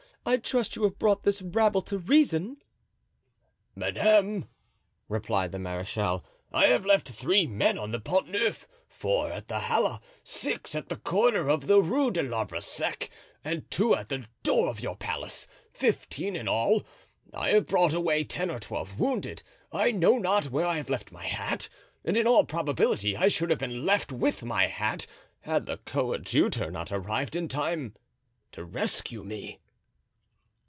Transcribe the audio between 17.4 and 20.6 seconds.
have brought away ten or twelve wounded. I know not